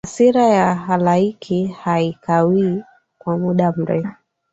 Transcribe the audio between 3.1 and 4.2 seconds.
kwa muda mrefu